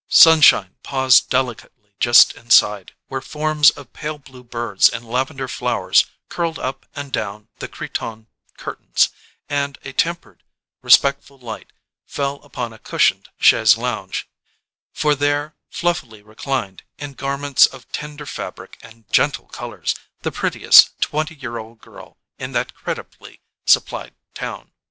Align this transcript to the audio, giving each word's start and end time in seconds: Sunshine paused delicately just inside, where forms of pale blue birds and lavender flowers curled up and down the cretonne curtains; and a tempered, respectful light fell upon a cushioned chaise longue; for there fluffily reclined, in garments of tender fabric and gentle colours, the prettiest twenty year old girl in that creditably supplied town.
Sunshine 0.09 0.77
paused 0.81 1.29
delicately 1.29 1.93
just 1.99 2.33
inside, 2.33 2.93
where 3.07 3.21
forms 3.21 3.69
of 3.69 3.93
pale 3.93 4.17
blue 4.17 4.43
birds 4.43 4.89
and 4.89 5.05
lavender 5.07 5.47
flowers 5.47 6.07
curled 6.27 6.57
up 6.57 6.87
and 6.95 7.11
down 7.11 7.49
the 7.59 7.67
cretonne 7.67 8.25
curtains; 8.57 9.09
and 9.47 9.77
a 9.83 9.93
tempered, 9.93 10.41
respectful 10.81 11.37
light 11.37 11.71
fell 12.07 12.37
upon 12.41 12.73
a 12.73 12.79
cushioned 12.79 13.29
chaise 13.37 13.77
longue; 13.77 14.15
for 14.91 15.13
there 15.13 15.55
fluffily 15.69 16.23
reclined, 16.23 16.81
in 16.97 17.13
garments 17.13 17.67
of 17.67 17.87
tender 17.91 18.25
fabric 18.25 18.79
and 18.81 19.07
gentle 19.13 19.45
colours, 19.49 19.93
the 20.23 20.31
prettiest 20.31 20.99
twenty 20.99 21.35
year 21.35 21.59
old 21.59 21.79
girl 21.79 22.17
in 22.39 22.53
that 22.53 22.73
creditably 22.73 23.39
supplied 23.67 24.15
town. 24.33 24.71